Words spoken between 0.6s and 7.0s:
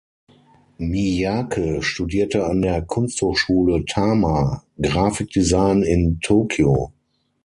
Miyake studierte an der Kunsthochschule Tama Grafik-Design in Tokio.